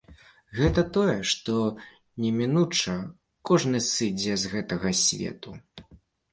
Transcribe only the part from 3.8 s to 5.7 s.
сыдзе з гэтага свету.